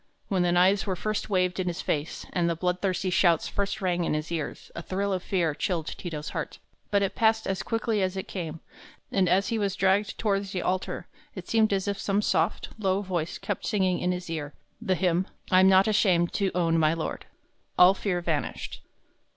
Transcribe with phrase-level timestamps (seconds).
[0.29, 4.03] When the knives were first waved in his face, and the bloodthirsty shouts first rang
[4.03, 6.57] in his ears, a thrill of fear chilled Ti to's heart;
[6.89, 8.61] but it passed as quickly as it came,
[9.11, 13.03] and as he was dragged toward the altar, it seemed as if some soft, low
[13.03, 17.27] voice kept singing in his ear the hymn, "I'm not ashamed to own my Lord."
[17.77, 18.81] All fear vanished.